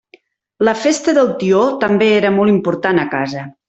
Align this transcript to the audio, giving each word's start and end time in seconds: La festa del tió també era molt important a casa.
La 0.67 0.73
festa 0.85 1.15
del 1.19 1.29
tió 1.43 1.61
també 1.87 2.11
era 2.17 2.35
molt 2.41 2.57
important 2.59 3.07
a 3.07 3.09
casa. 3.19 3.51